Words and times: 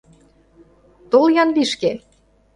Тол-ян 1.11 1.49
лишке! 1.55 1.91